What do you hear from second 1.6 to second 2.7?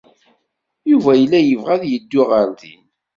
ad yeddu ɣer